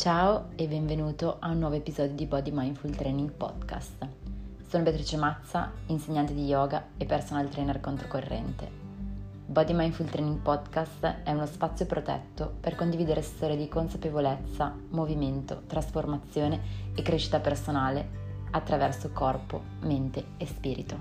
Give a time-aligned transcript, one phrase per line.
[0.00, 4.08] Ciao e benvenuto a un nuovo episodio di Body Mindful Training Podcast.
[4.66, 8.66] Sono Beatrice Mazza, insegnante di yoga e personal trainer controcorrente.
[9.44, 16.62] Body Mindful Training Podcast è uno spazio protetto per condividere storie di consapevolezza, movimento, trasformazione
[16.94, 18.08] e crescita personale
[18.52, 20.96] attraverso corpo, mente e spirito.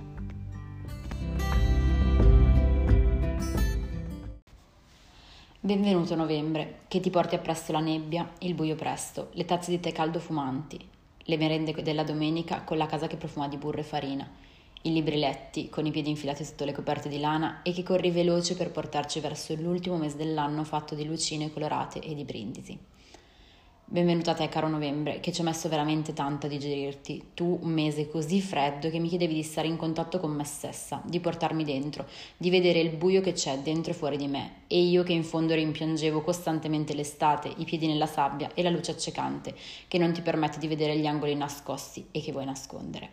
[5.62, 9.92] Benvenuto novembre, che ti porti appresso la nebbia, il buio presto, le tazze di tè
[9.92, 10.80] caldo fumanti,
[11.18, 14.26] le merende della domenica con la casa che profuma di burro e farina,
[14.84, 18.10] i libri letti con i piedi infilati sotto le coperte di lana e che corri
[18.10, 22.80] veloce per portarci verso l'ultimo mese dell'anno fatto di lucine colorate e di brindisi.
[23.92, 27.30] Benvenuta a te, caro novembre, che ci ho messo veramente tanto a digerirti.
[27.34, 31.02] Tu, un mese così freddo che mi chiedevi di stare in contatto con me stessa,
[31.04, 32.06] di portarmi dentro,
[32.38, 34.58] di vedere il buio che c'è dentro e fuori di me.
[34.68, 38.92] E io che in fondo rimpiangevo costantemente l'estate, i piedi nella sabbia e la luce
[38.92, 39.56] accecante,
[39.88, 43.10] che non ti permette di vedere gli angoli nascosti e che vuoi nascondere.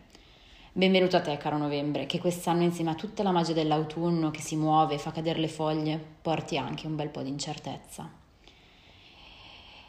[0.75, 4.57] Benvenuto a te, caro novembre, che quest'anno insieme a tutta la magia dell'autunno che si
[4.57, 8.25] muove e fa cadere le foglie, porti anche un bel po' di incertezza.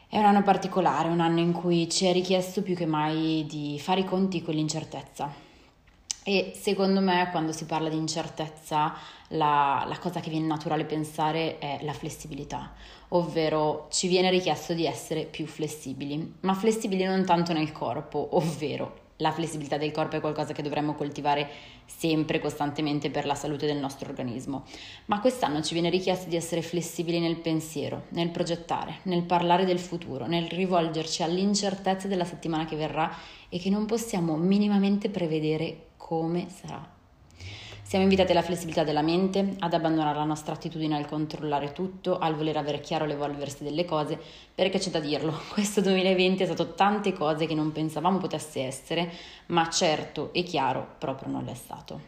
[0.10, 3.78] È un anno particolare, un anno in cui ci è richiesto più che mai di
[3.78, 5.46] fare i conti con l'incertezza.
[6.24, 8.94] E secondo me quando si parla di incertezza
[9.30, 12.74] la, la, cosa che viene naturale pensare è la flessibilità,
[13.10, 19.07] ovvero ci viene richiesto di essere più flessibili, ma flessibili non tanto nel corpo, ovvero
[19.18, 21.50] la flessibilità del corpo è qualcosa che dovremmo coltivare
[21.86, 24.64] sempre, costantemente per la salute del nostro organismo.
[25.06, 29.80] Ma quest'anno ci viene richiesto di essere flessibili nel pensiero, nel progettare, nel parlare del
[29.80, 33.12] futuro, nel rivolgerci all'incertezza della settimana che verrà
[33.50, 36.97] e che non possiamo minimamente prevedere come sarà.
[37.88, 42.36] Siamo invitati alla flessibilità della mente, ad abbandonare la nostra attitudine al controllare tutto, al
[42.36, 44.20] voler avere chiaro l'evolversi delle cose,
[44.54, 49.10] perché c'è da dirlo, questo 2020 è stato tante cose che non pensavamo potesse essere,
[49.46, 52.02] ma certo e chiaro proprio non l'è stato.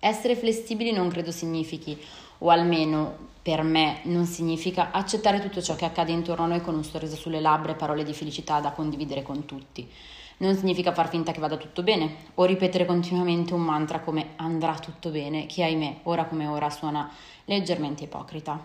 [0.00, 1.98] Essere flessibili non credo significhi,
[2.40, 6.74] o almeno per me non significa accettare tutto ciò che accade intorno a noi con
[6.74, 9.90] un sorriso sulle labbra e parole di felicità da condividere con tutti
[10.38, 14.74] non significa far finta che vada tutto bene o ripetere continuamente un mantra come andrà
[14.74, 17.10] tutto bene, che ahimè ora come ora suona
[17.44, 18.64] leggermente ipocrita.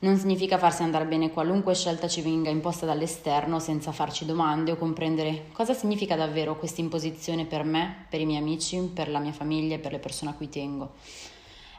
[0.00, 4.76] Non significa farsi andare bene qualunque scelta ci venga imposta dall'esterno senza farci domande o
[4.76, 9.32] comprendere cosa significa davvero questa imposizione per me, per i miei amici, per la mia
[9.32, 10.92] famiglia e per le persone a cui tengo.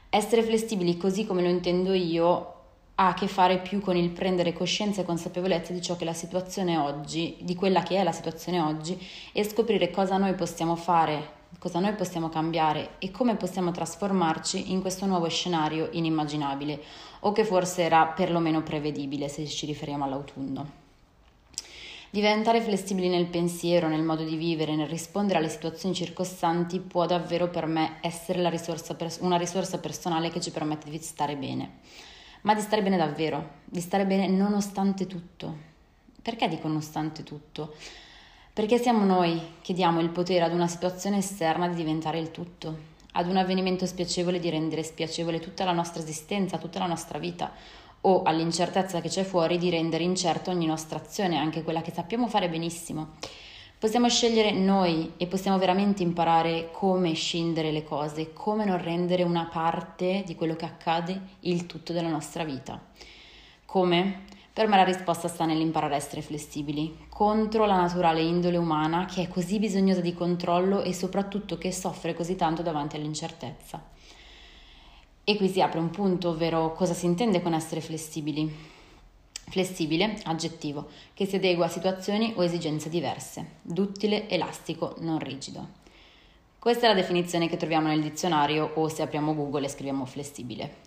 [0.10, 2.55] Essere flessibili così come lo intendo io
[2.96, 6.14] ha a che fare più con il prendere coscienza e consapevolezza di ciò che la
[6.14, 8.98] situazione oggi, di quella che è la situazione oggi
[9.34, 14.80] e scoprire cosa noi possiamo fare, cosa noi possiamo cambiare e come possiamo trasformarci in
[14.80, 16.82] questo nuovo scenario inimmaginabile
[17.22, 20.84] o che forse era perlomeno prevedibile se ci riferiamo all'autunno.
[22.10, 27.50] Diventare flessibili nel pensiero, nel modo di vivere, nel rispondere alle situazioni circostanti può davvero
[27.50, 32.14] per me essere risorsa una risorsa personale che ci permette di stare bene
[32.46, 35.74] ma di stare bene davvero, di stare bene nonostante tutto.
[36.22, 37.74] Perché dico nonostante tutto?
[38.54, 42.78] Perché siamo noi che diamo il potere ad una situazione esterna di diventare il tutto,
[43.14, 47.52] ad un avvenimento spiacevole di rendere spiacevole tutta la nostra esistenza, tutta la nostra vita,
[48.02, 52.28] o all'incertezza che c'è fuori di rendere incerta ogni nostra azione, anche quella che sappiamo
[52.28, 53.14] fare benissimo.
[53.78, 59.50] Possiamo scegliere noi e possiamo veramente imparare come scindere le cose, come non rendere una
[59.52, 62.82] parte di quello che accade il tutto della nostra vita.
[63.66, 64.24] Come?
[64.54, 69.24] Per me la risposta sta nell'imparare a essere flessibili contro la naturale indole umana che
[69.24, 73.84] è così bisognosa di controllo e soprattutto che soffre così tanto davanti all'incertezza.
[75.26, 78.50] E qui si apre un punto, ovvero cosa si intende con essere flessibili.
[79.48, 83.58] Flessibile, aggettivo, che si adegua a situazioni o esigenze diverse.
[83.62, 85.84] Duttile, elastico, non rigido.
[86.58, 90.78] Questa è la definizione che troviamo nel dizionario o se apriamo Google e scriviamo flessibile.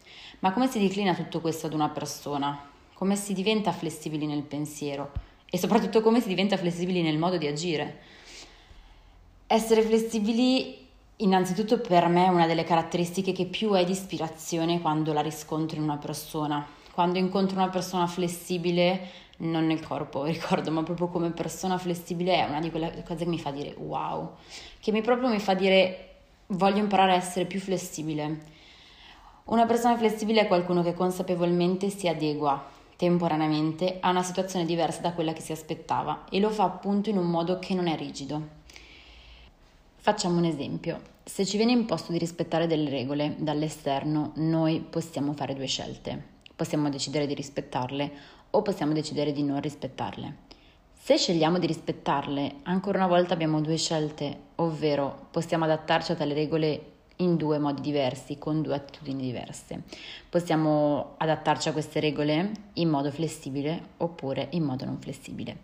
[0.41, 2.69] Ma come si declina tutto questo ad una persona?
[2.94, 5.12] Come si diventa flessibili nel pensiero?
[5.49, 8.00] E soprattutto come si diventa flessibili nel modo di agire?
[9.46, 10.84] Essere flessibili
[11.16, 15.76] innanzitutto per me è una delle caratteristiche che più è di ispirazione quando la riscontro
[15.76, 16.66] in una persona
[16.98, 22.48] quando incontro una persona flessibile, non nel corpo, ricordo, ma proprio come persona flessibile è
[22.48, 24.32] una di quelle cose che mi fa dire wow,
[24.80, 26.06] che mi proprio mi fa dire
[26.48, 28.40] voglio imparare a essere più flessibile.
[29.44, 35.12] Una persona flessibile è qualcuno che consapevolmente si adegua temporaneamente a una situazione diversa da
[35.12, 38.42] quella che si aspettava e lo fa appunto in un modo che non è rigido.
[39.98, 41.00] Facciamo un esempio.
[41.22, 46.88] Se ci viene imposto di rispettare delle regole dall'esterno, noi possiamo fare due scelte possiamo
[46.88, 48.10] decidere di rispettarle
[48.50, 50.46] o possiamo decidere di non rispettarle.
[50.93, 56.34] Se scegliamo di rispettarle, ancora una volta abbiamo due scelte, ovvero possiamo adattarci a tale
[56.34, 59.84] regole in due modi diversi, con due attitudini diverse.
[60.28, 65.58] Possiamo adattarci a queste regole in modo flessibile oppure in modo non flessibile.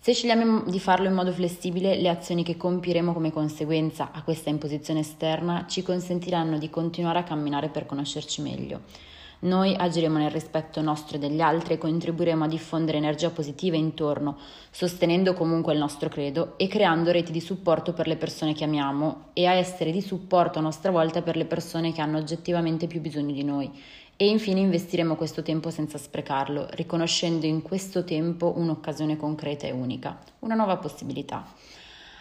[0.00, 4.50] Se scegliamo di farlo in modo flessibile, le azioni che compieremo come conseguenza a questa
[4.50, 9.14] imposizione esterna ci consentiranno di continuare a camminare per conoscerci meglio.
[9.40, 14.38] Noi agiremo nel rispetto nostro e degli altri e contribuiremo a diffondere energia positiva intorno,
[14.70, 19.26] sostenendo comunque il nostro credo e creando reti di supporto per le persone che amiamo
[19.34, 23.00] e a essere di supporto a nostra volta per le persone che hanno oggettivamente più
[23.00, 23.70] bisogno di noi
[24.16, 30.18] e infine investiremo questo tempo senza sprecarlo, riconoscendo in questo tempo un'occasione concreta e unica,
[30.38, 31.46] una nuova possibilità.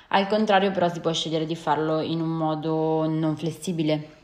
[0.10, 4.15] Al contrario però si può scegliere di farlo in un modo non flessibile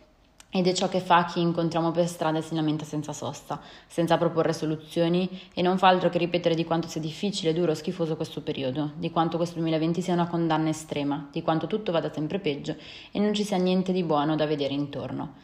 [0.53, 4.18] ed è ciò che fa chi incontriamo per strada e si lamenta senza sosta, senza
[4.18, 8.42] proporre soluzioni e non fa altro che ripetere di quanto sia difficile, duro, schifoso questo
[8.42, 12.75] periodo, di quanto questo 2020 sia una condanna estrema, di quanto tutto vada sempre peggio
[13.12, 15.36] e non ci sia niente di buono da vedere intorno.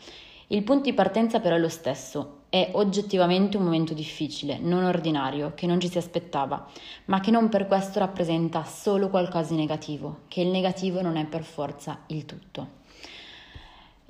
[0.49, 5.53] Il punto di partenza però è lo stesso, è oggettivamente un momento difficile, non ordinario,
[5.55, 6.65] che non ci si aspettava,
[7.05, 11.25] ma che non per questo rappresenta solo qualcosa di negativo, che il negativo non è
[11.25, 12.76] per forza il tutto.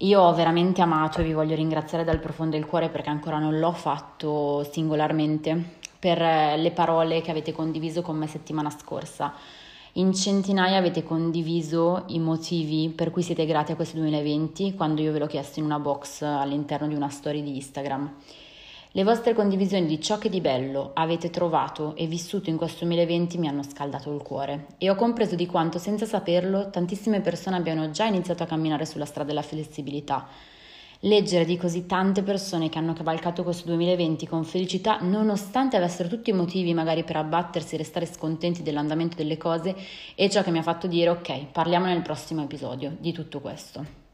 [0.01, 3.59] Io ho veramente amato e vi voglio ringraziare dal profondo del cuore perché ancora non
[3.59, 9.33] l'ho fatto singolarmente per le parole che avete condiviso con me settimana scorsa
[9.97, 15.11] in centinaia avete condiviso i motivi per cui siete grati a questo 2020 quando io
[15.11, 18.13] ve l'ho chiesto in una box all'interno di una storia di Instagram.
[18.97, 23.37] Le vostre condivisioni di ciò che di bello avete trovato e vissuto in questo 2020
[23.37, 27.91] mi hanno scaldato il cuore e ho compreso di quanto senza saperlo tantissime persone abbiano
[27.91, 30.27] già iniziato a camminare sulla strada della flessibilità
[31.01, 36.31] Leggere di così tante persone che hanno cavalcato questo 2020 con felicità, nonostante avessero tutti
[36.31, 39.75] i motivi magari per abbattersi e restare scontenti dell'andamento delle cose,
[40.15, 44.06] è ciò che mi ha fatto dire ok, parliamo nel prossimo episodio di tutto questo.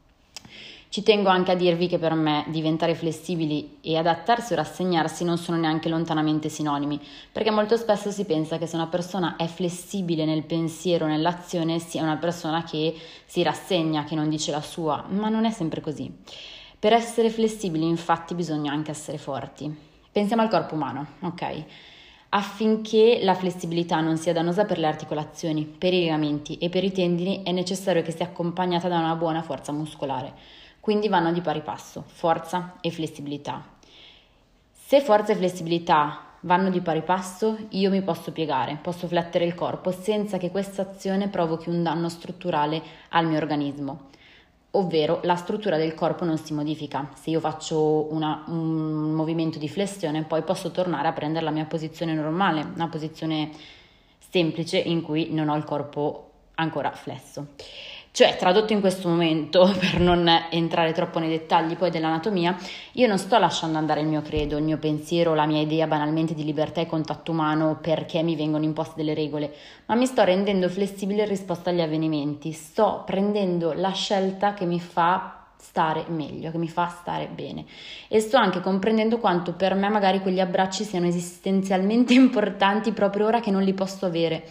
[0.94, 5.38] Ci tengo anche a dirvi che per me diventare flessibili e adattarsi o rassegnarsi non
[5.38, 7.00] sono neanche lontanamente sinonimi,
[7.32, 12.04] perché molto spesso si pensa che se una persona è flessibile nel pensiero, nell'azione, sia
[12.04, 12.94] una persona che
[13.26, 16.08] si rassegna, che non dice la sua, ma non è sempre così.
[16.78, 19.76] Per essere flessibili infatti bisogna anche essere forti.
[20.12, 21.64] Pensiamo al corpo umano, ok?
[22.28, 26.92] Affinché la flessibilità non sia dannosa per le articolazioni, per i legamenti e per i
[26.92, 30.62] tendini è necessario che sia accompagnata da una buona forza muscolare.
[30.84, 33.64] Quindi vanno di pari passo, forza e flessibilità.
[34.70, 39.54] Se forza e flessibilità vanno di pari passo, io mi posso piegare, posso flettere il
[39.54, 44.10] corpo senza che questa azione provochi un danno strutturale al mio organismo
[44.72, 47.08] ovvero la struttura del corpo non si modifica.
[47.14, 51.64] Se io faccio una, un movimento di flessione, poi posso tornare a prendere la mia
[51.64, 53.52] posizione normale, una posizione
[54.18, 57.46] semplice in cui non ho il corpo ancora flesso.
[58.14, 62.56] Cioè, tradotto in questo momento, per non entrare troppo nei dettagli poi dell'anatomia,
[62.92, 66.32] io non sto lasciando andare il mio credo, il mio pensiero, la mia idea banalmente
[66.32, 69.52] di libertà e contatto umano perché mi vengono imposte delle regole,
[69.86, 74.78] ma mi sto rendendo flessibile in risposta agli avvenimenti, sto prendendo la scelta che mi
[74.78, 77.64] fa stare meglio, che mi fa stare bene.
[78.06, 83.40] E sto anche comprendendo quanto per me magari quegli abbracci siano esistenzialmente importanti proprio ora
[83.40, 84.44] che non li posso avere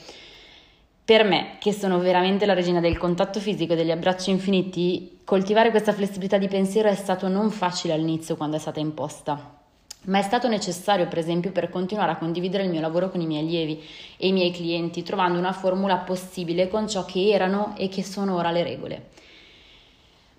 [1.05, 5.69] per me, che sono veramente la regina del contatto fisico e degli abbracci infiniti, coltivare
[5.69, 9.59] questa flessibilità di pensiero è stato non facile all'inizio quando è stata imposta,
[10.05, 13.25] ma è stato necessario, per esempio, per continuare a condividere il mio lavoro con i
[13.25, 13.83] miei allievi
[14.15, 18.35] e i miei clienti, trovando una formula possibile con ciò che erano e che sono
[18.35, 19.09] ora le regole.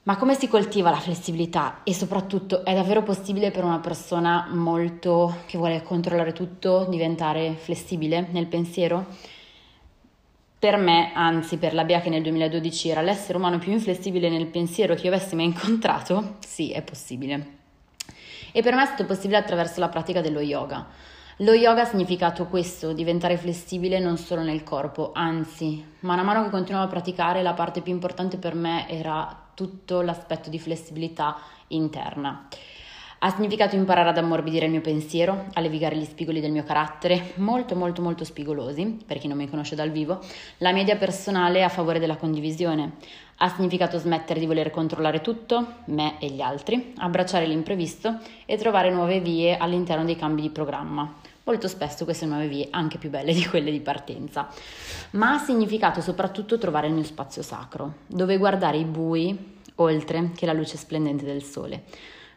[0.05, 1.81] Ma come si coltiva la flessibilità?
[1.83, 8.29] E soprattutto è davvero possibile per una persona molto che vuole controllare tutto diventare flessibile
[8.31, 9.07] nel pensiero?
[10.65, 14.47] Per me, anzi per la Bea che nel 2012 era l'essere umano più inflessibile nel
[14.47, 17.57] pensiero che io avessi mai incontrato, sì, è possibile.
[18.51, 20.87] E per me è stato possibile attraverso la pratica dello yoga.
[21.41, 26.49] Lo yoga ha significato questo, diventare flessibile non solo nel corpo, anzi, man mano che
[26.49, 31.37] continuavo a praticare la parte più importante per me era tutto l'aspetto di flessibilità
[31.69, 32.49] interna.
[33.25, 37.33] Ha significato imparare ad ammorbidire il mio pensiero, a levigare gli spigoli del mio carattere,
[37.37, 40.21] molto molto molto spigolosi, per chi non mi conosce dal vivo,
[40.59, 42.97] la mia idea personale a favore della condivisione.
[43.39, 48.91] Ha significato smettere di voler controllare tutto, me e gli altri, abbracciare l'imprevisto e trovare
[48.91, 51.11] nuove vie all'interno dei cambi di programma.
[51.45, 54.49] Molto spesso queste nuove vie anche più belle di quelle di partenza.
[55.13, 60.45] Ma ha significato soprattutto trovare il mio spazio sacro, dove guardare i bui oltre che
[60.45, 61.85] la luce splendente del sole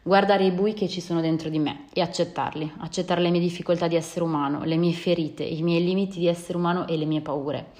[0.02, 3.88] guardare i bui che ci sono dentro di me e accettarli, accettare le mie difficoltà
[3.88, 7.20] di essere umano, le mie ferite, i miei limiti di essere umano e le mie
[7.20, 7.72] paure.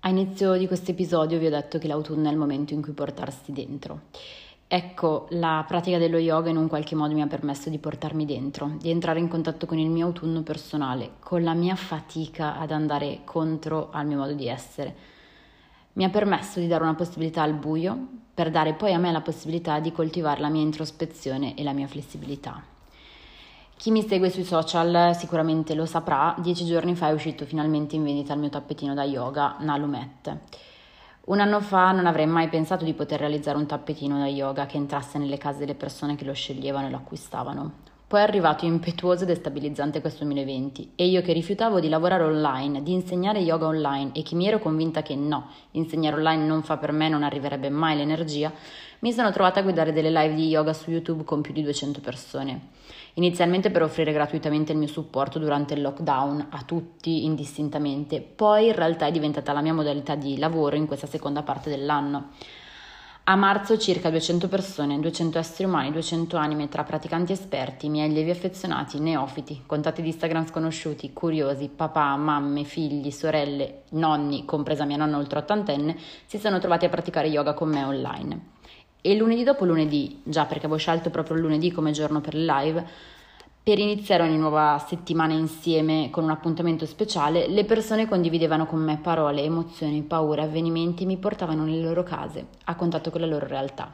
[0.00, 2.92] A inizio di questo episodio vi ho detto che l'autunno è il momento in cui
[2.92, 4.02] portarsi dentro.
[4.68, 8.72] Ecco, la pratica dello yoga in un qualche modo mi ha permesso di portarmi dentro,
[8.80, 13.20] di entrare in contatto con il mio autunno personale, con la mia fatica ad andare
[13.22, 14.94] contro al mio modo di essere.
[15.92, 19.22] Mi ha permesso di dare una possibilità al buio per dare poi a me la
[19.22, 22.62] possibilità di coltivare la mia introspezione e la mia flessibilità.
[23.74, 28.04] Chi mi segue sui social sicuramente lo saprà, dieci giorni fa è uscito finalmente in
[28.04, 30.36] vendita il mio tappetino da yoga Nalumet.
[31.24, 34.76] Un anno fa non avrei mai pensato di poter realizzare un tappetino da yoga che
[34.76, 37.72] entrasse nelle case delle persone che lo sceglievano e lo acquistavano.
[38.08, 42.84] Poi è arrivato impetuoso e destabilizzante questo 2020 e io che rifiutavo di lavorare online,
[42.84, 46.76] di insegnare yoga online e che mi ero convinta che no, insegnare online non fa
[46.76, 48.52] per me, non arriverebbe mai l'energia,
[49.00, 51.98] mi sono trovata a guidare delle live di yoga su YouTube con più di 200
[51.98, 52.68] persone.
[53.14, 58.74] Inizialmente per offrire gratuitamente il mio supporto durante il lockdown a tutti indistintamente, poi in
[58.76, 62.28] realtà è diventata la mia modalità di lavoro in questa seconda parte dell'anno.
[63.28, 68.30] A marzo circa 200 persone, 200 esseri umani, 200 anime tra praticanti esperti, miei allievi
[68.30, 75.16] affezionati, neofiti, contatti di Instagram sconosciuti, curiosi, papà, mamme, figli, sorelle, nonni, compresa mia nonna
[75.16, 78.40] oltre ottantenne, si sono trovati a praticare yoga con me online.
[79.00, 82.86] E lunedì dopo lunedì, già perché avevo scelto proprio lunedì come giorno per le live,
[83.66, 88.96] per iniziare ogni nuova settimana insieme con un appuntamento speciale, le persone condividevano con me
[88.98, 93.48] parole, emozioni, paure, avvenimenti e mi portavano nelle loro case, a contatto con la loro
[93.48, 93.92] realtà.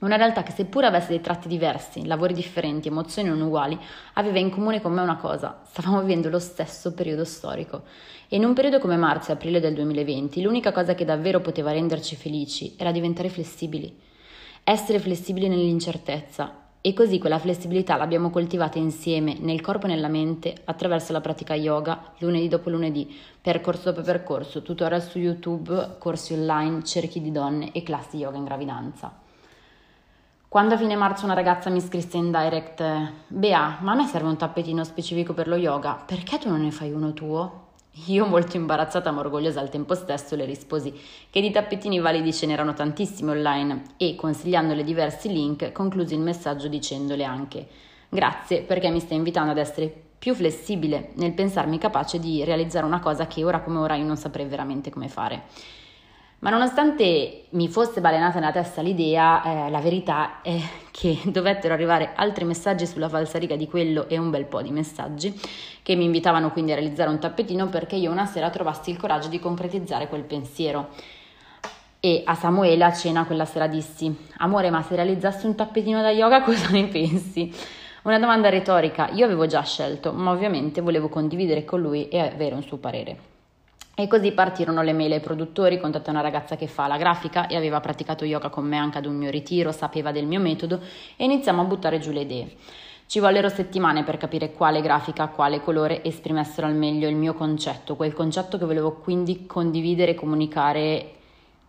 [0.00, 3.78] Una realtà che seppur avesse dei tratti diversi, lavori differenti, emozioni non uguali,
[4.14, 7.82] aveva in comune con me una cosa, stavamo vivendo lo stesso periodo storico.
[8.26, 11.70] E in un periodo come marzo e aprile del 2020, l'unica cosa che davvero poteva
[11.70, 13.96] renderci felici era diventare flessibili.
[14.64, 20.54] Essere flessibili nell'incertezza, e così quella flessibilità l'abbiamo coltivata insieme nel corpo e nella mente
[20.64, 26.84] attraverso la pratica yoga lunedì dopo lunedì, percorso dopo percorso, tutorial su YouTube, corsi online,
[26.84, 29.12] cerchi di donne e classi yoga in gravidanza.
[30.48, 32.82] Quando a fine marzo una ragazza mi scrisse in direct:
[33.26, 36.70] Bea, ma a me serve un tappetino specifico per lo yoga, perché tu non ne
[36.70, 37.67] fai uno tuo?
[38.06, 40.94] Io, molto imbarazzata ma orgogliosa al tempo stesso, le risposi
[41.30, 46.68] che di tappetini validi ce n'erano tantissimi online e, consigliandole diversi link, conclusi il messaggio
[46.68, 47.66] dicendole anche
[48.08, 53.00] grazie perché mi stai invitando ad essere più flessibile nel pensarmi capace di realizzare una
[53.00, 55.42] cosa che ora come ora io non saprei veramente come fare.
[56.40, 60.56] Ma nonostante mi fosse balenata nella testa l'idea, eh, la verità è
[60.92, 65.34] che dovettero arrivare altri messaggi sulla falsariga di quello e un bel po' di messaggi
[65.82, 69.26] che mi invitavano quindi a realizzare un tappetino perché io una sera trovassi il coraggio
[69.26, 70.90] di concretizzare quel pensiero.
[71.98, 76.10] E a Samuele a cena quella sera dissi: Amore, ma se realizzassi un tappetino da
[76.10, 77.52] yoga cosa ne pensi?
[78.02, 82.54] Una domanda retorica, io avevo già scelto, ma ovviamente volevo condividere con lui e avere
[82.54, 83.27] un suo parere.
[84.00, 87.56] E così partirono le mail ai produttori, contattai una ragazza che fa la grafica e
[87.56, 90.78] aveva praticato yoga con me anche ad un mio ritiro, sapeva del mio metodo
[91.16, 92.56] e iniziamo a buttare giù le idee.
[93.06, 97.96] Ci vollero settimane per capire quale grafica, quale colore esprimessero al meglio il mio concetto,
[97.96, 101.14] quel concetto che volevo quindi condividere e comunicare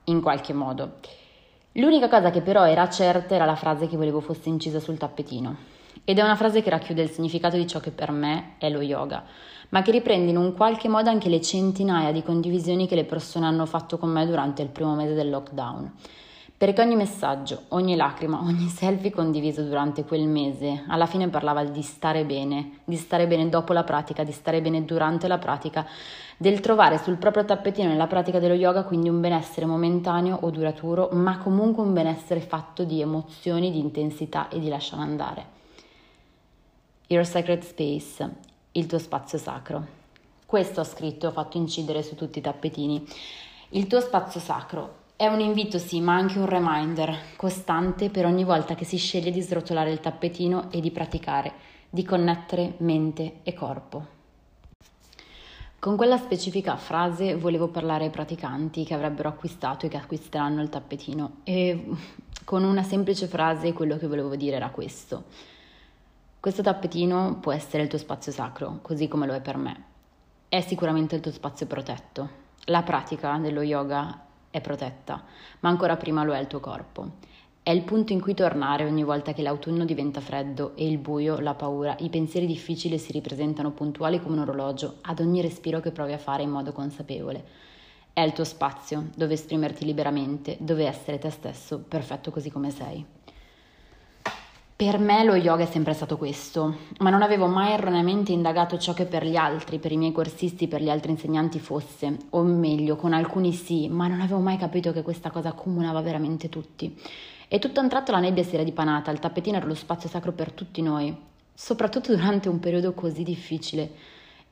[0.03, 0.97] in qualche modo.
[1.71, 5.78] L'unica cosa che però era certa era la frase che volevo fosse incisa sul tappetino.
[6.09, 8.81] Ed è una frase che racchiude il significato di ciò che per me è lo
[8.81, 9.23] yoga
[9.69, 13.45] ma che riprende in un qualche modo anche le centinaia di condivisioni che le persone
[13.45, 15.91] hanno fatto con me durante il primo mese del lockdown.
[16.57, 21.83] Perché ogni messaggio, ogni lacrima, ogni selfie condiviso durante quel mese alla fine parlava di
[21.83, 25.85] stare bene, di stare bene dopo la pratica, di stare bene durante la pratica,
[26.35, 31.09] del trovare sul proprio tappetino nella pratica dello yoga quindi un benessere momentaneo o duraturo,
[31.11, 35.57] ma comunque un benessere fatto di emozioni, di intensità e di lasciare andare.
[37.11, 38.29] Your Sacred Space
[38.73, 39.83] il tuo spazio sacro.
[40.45, 43.03] Questo ho scritto ho fatto incidere su tutti i tappetini.
[43.69, 48.43] Il tuo spazio sacro è un invito sì, ma anche un reminder costante per ogni
[48.43, 51.51] volta che si sceglie di srotolare il tappetino e di praticare,
[51.89, 54.05] di connettere mente e corpo.
[55.79, 60.69] Con quella specifica frase volevo parlare ai praticanti che avrebbero acquistato e che acquisteranno il
[60.69, 61.85] tappetino e
[62.43, 65.57] con una semplice frase quello che volevo dire era questo.
[66.41, 69.83] Questo tappetino può essere il tuo spazio sacro, così come lo è per me.
[70.47, 72.29] È sicuramente il tuo spazio protetto.
[72.67, 75.21] La pratica dello yoga è protetta,
[75.59, 77.09] ma ancora prima lo è il tuo corpo.
[77.61, 81.39] È il punto in cui tornare ogni volta che l'autunno diventa freddo e il buio,
[81.39, 85.91] la paura, i pensieri difficili si ripresentano puntuali come un orologio ad ogni respiro che
[85.91, 87.43] provi a fare in modo consapevole.
[88.13, 93.05] È il tuo spazio dove esprimerti liberamente, dove essere te stesso, perfetto così come sei.
[94.79, 98.93] Per me lo yoga è sempre stato questo, ma non avevo mai erroneamente indagato ciò
[98.93, 102.95] che per gli altri, per i miei corsisti, per gli altri insegnanti fosse, o meglio,
[102.95, 106.97] con alcuni sì, ma non avevo mai capito che questa cosa accomunava veramente tutti.
[107.49, 110.07] E tutto a un tratto la nebbia si era dipanata, il tappetino era lo spazio
[110.07, 111.13] sacro per tutti noi,
[111.53, 113.91] soprattutto durante un periodo così difficile.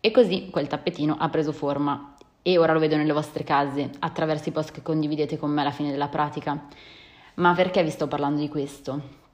[0.01, 4.49] E così quel tappetino ha preso forma e ora lo vedo nelle vostre case, attraverso
[4.49, 6.67] i post che condividete con me alla fine della pratica.
[7.35, 9.25] Ma perché vi sto parlando di questo?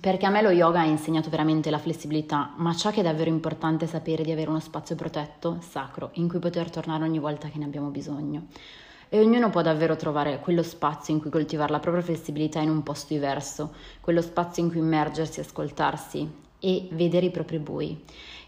[0.00, 3.30] Perché a me lo yoga ha insegnato veramente la flessibilità, ma ciò che è davvero
[3.30, 7.48] importante è sapere di avere uno spazio protetto, sacro, in cui poter tornare ogni volta
[7.48, 8.46] che ne abbiamo bisogno.
[9.08, 12.82] E ognuno può davvero trovare quello spazio in cui coltivare la propria flessibilità in un
[12.82, 18.02] posto diverso, quello spazio in cui immergersi, ascoltarsi e vedere i propri bui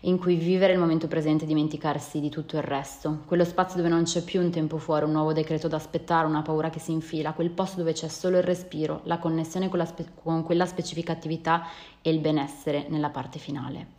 [0.06, 3.88] in cui vivere il momento presente e dimenticarsi di tutto il resto, quello spazio dove
[3.88, 6.92] non c'è più un tempo fuori, un nuovo decreto da aspettare, una paura che si
[6.92, 10.64] infila, quel posto dove c'è solo il respiro, la connessione con, la spe- con quella
[10.64, 11.66] specifica attività
[12.02, 13.94] e il benessere nella parte finale.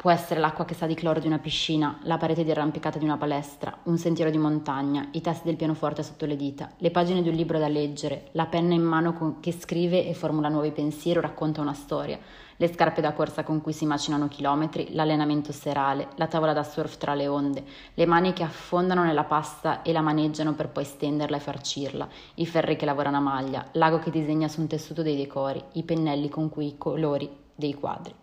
[0.00, 3.04] Può essere l'acqua che sa di cloro di una piscina, la parete di arrampicata di
[3.04, 7.20] una palestra, un sentiero di montagna, i tasti del pianoforte sotto le dita, le pagine
[7.20, 11.18] di un libro da leggere, la penna in mano che scrive e formula nuovi pensieri
[11.18, 12.16] o racconta una storia,
[12.56, 16.96] le scarpe da corsa con cui si macinano chilometri, l'allenamento serale, la tavola da surf
[16.96, 17.64] tra le onde,
[17.94, 22.46] le mani che affondano nella pasta e la maneggiano per poi stenderla e farcirla, i
[22.46, 26.28] ferri che lavorano a maglia, l'ago che disegna su un tessuto dei decori, i pennelli
[26.28, 28.14] con cui i colori dei quadri.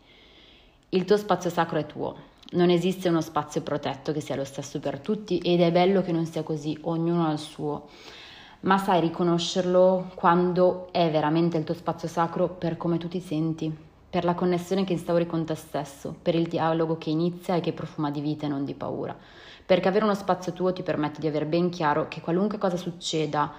[0.95, 2.15] Il tuo spazio sacro è tuo.
[2.51, 6.13] Non esiste uno spazio protetto che sia lo stesso per tutti ed è bello che
[6.13, 7.89] non sia così, ognuno ha il suo.
[8.61, 13.69] Ma sai riconoscerlo quando è veramente il tuo spazio sacro per come tu ti senti,
[14.09, 17.73] per la connessione che instauri con te stesso, per il dialogo che inizia e che
[17.73, 19.13] profuma di vita e non di paura.
[19.65, 23.51] Perché avere uno spazio tuo ti permette di avere ben chiaro che qualunque cosa succeda,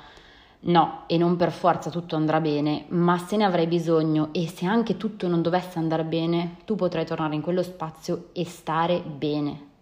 [0.61, 4.67] No, e non per forza tutto andrà bene, ma se ne avrai bisogno e se
[4.67, 9.75] anche tutto non dovesse andare bene, tu potrai tornare in quello spazio e stare bene.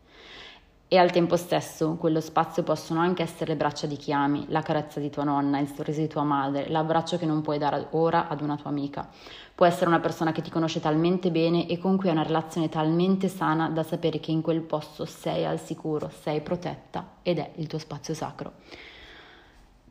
[0.86, 4.60] E al tempo stesso, quello spazio possono anche essere le braccia di chi ami, la
[4.60, 8.28] carezza di tua nonna, il sorriso di tua madre, l'abbraccio che non puoi dare ora
[8.28, 9.08] ad una tua amica.
[9.54, 12.68] Può essere una persona che ti conosce talmente bene e con cui hai una relazione
[12.68, 17.52] talmente sana da sapere che in quel posto sei al sicuro, sei protetta ed è
[17.56, 18.52] il tuo spazio sacro.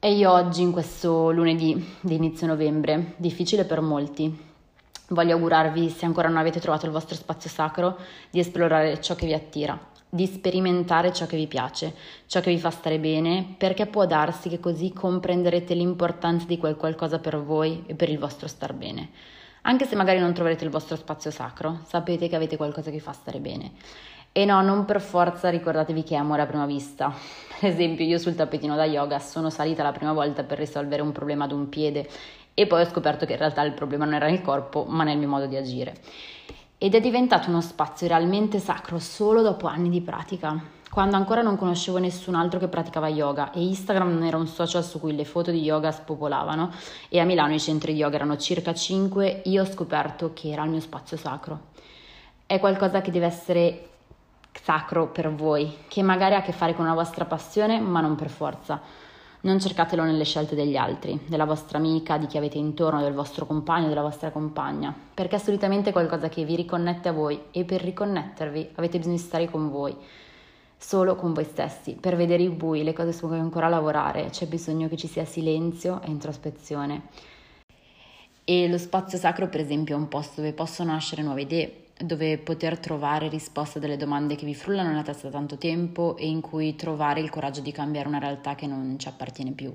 [0.05, 4.37] E io oggi, in questo lunedì di inizio novembre, difficile per molti,
[5.07, 7.97] voglio augurarvi, se ancora non avete trovato il vostro spazio sacro,
[8.29, 11.93] di esplorare ciò che vi attira, di sperimentare ciò che vi piace,
[12.25, 16.75] ciò che vi fa stare bene, perché può darsi che così comprenderete l'importanza di quel
[16.75, 19.09] qualcosa per voi e per il vostro star bene.
[19.61, 23.01] Anche se magari non troverete il vostro spazio sacro, sapete che avete qualcosa che vi
[23.01, 23.71] fa stare bene.
[24.35, 27.13] E no, non per forza ricordatevi che è amore a prima vista.
[27.59, 31.11] Per esempio, io sul tappetino da yoga sono salita la prima volta per risolvere un
[31.11, 32.09] problema ad un piede
[32.55, 35.19] e poi ho scoperto che in realtà il problema non era nel corpo, ma nel
[35.19, 35.93] mio modo di agire.
[36.79, 40.59] Ed è diventato uno spazio realmente sacro solo dopo anni di pratica.
[40.89, 44.83] Quando ancora non conoscevo nessun altro che praticava yoga e Instagram non era un social
[44.83, 46.71] su cui le foto di yoga spopolavano
[47.07, 50.63] e a Milano i centri di yoga erano circa 5, io ho scoperto che era
[50.63, 51.71] il mio spazio sacro.
[52.45, 53.87] È qualcosa che deve essere
[54.61, 58.15] sacro per voi, che magari ha a che fare con la vostra passione, ma non
[58.15, 58.81] per forza.
[59.41, 63.45] Non cercatelo nelle scelte degli altri, della vostra amica, di chi avete intorno, del vostro
[63.45, 67.81] compagno, della vostra compagna, perché è solitamente qualcosa che vi riconnette a voi e per
[67.81, 69.93] riconnettervi avete bisogno di stare con voi,
[70.77, 71.97] solo con voi stessi.
[71.99, 75.25] Per vedere i bui, le cose su cui ancora lavorare, c'è bisogno che ci sia
[75.25, 77.07] silenzio e introspezione.
[78.45, 82.37] E lo spazio sacro, per esempio, è un posto dove possono nascere nuove idee, dove
[82.37, 86.27] poter trovare risposte a delle domande che vi frullano nella testa da tanto tempo e
[86.27, 89.73] in cui trovare il coraggio di cambiare una realtà che non ci appartiene più.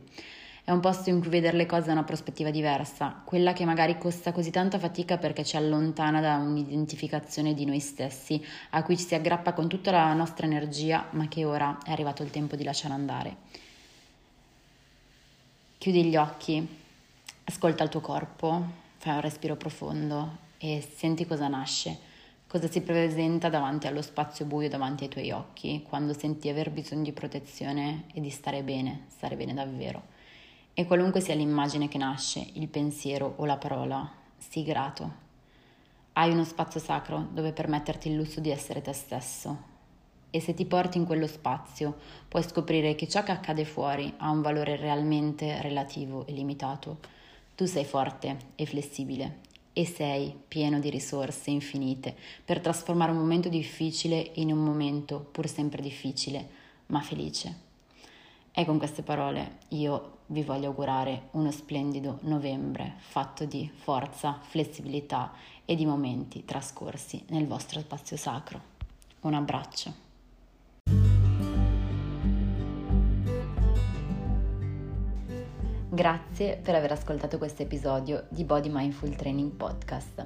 [0.62, 3.97] È un posto in cui vedere le cose da una prospettiva diversa, quella che magari
[3.97, 9.07] costa così tanta fatica perché ci allontana da un'identificazione di noi stessi, a cui ci
[9.07, 12.64] si aggrappa con tutta la nostra energia, ma che ora è arrivato il tempo di
[12.64, 13.37] lasciare andare.
[15.79, 16.69] Chiudi gli occhi,
[17.45, 18.62] ascolta il tuo corpo,
[18.99, 22.08] fai un respiro profondo e senti cosa nasce
[22.49, 27.03] Cosa si presenta davanti allo spazio buio davanti ai tuoi occhi quando senti aver bisogno
[27.03, 30.01] di protezione e di stare bene, stare bene davvero?
[30.73, 35.13] E qualunque sia l'immagine che nasce, il pensiero o la parola, sii grato.
[36.15, 39.59] Hai uno spazio sacro dove permetterti il lusso di essere te stesso.
[40.31, 44.31] E se ti porti in quello spazio, puoi scoprire che ciò che accade fuori ha
[44.31, 46.97] un valore realmente relativo e limitato.
[47.55, 49.48] Tu sei forte e flessibile
[49.79, 52.12] e sei pieno di risorse infinite
[52.45, 56.49] per trasformare un momento difficile in un momento pur sempre difficile,
[56.87, 57.67] ma felice.
[58.51, 65.33] E con queste parole io vi voglio augurare uno splendido novembre fatto di forza, flessibilità
[65.64, 68.61] e di momenti trascorsi nel vostro spazio sacro.
[69.21, 70.08] Un abbraccio.
[75.99, 80.25] Grazie per aver ascoltato questo episodio di Body Mindful Training Podcast.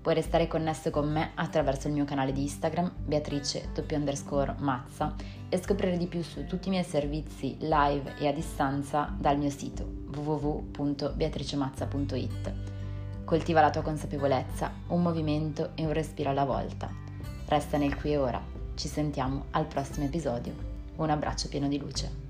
[0.00, 5.14] Puoi restare connesso con me attraverso il mio canale di Instagram, Beatrice underscore Mazza,
[5.50, 9.50] e scoprire di più su tutti i miei servizi live e a distanza dal mio
[9.50, 12.52] sito www.beatricemazza.it.
[13.22, 16.88] Coltiva la tua consapevolezza, un movimento e un respiro alla volta.
[17.44, 18.42] Resta nel qui e ora.
[18.74, 20.54] Ci sentiamo al prossimo episodio.
[20.96, 22.29] Un abbraccio pieno di luce.